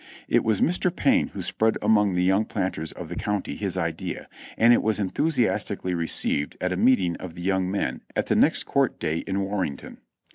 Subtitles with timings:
[0.27, 4.27] It was Mr, Payne who spread among the young planters of the county his idea,
[4.57, 8.63] and it was enthusiastically received at a meeting of the young men at the next
[8.63, 9.99] court day in Warrenton.